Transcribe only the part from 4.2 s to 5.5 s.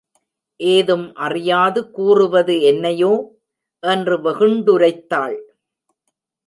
வெகுண்டுரைத்தாள்.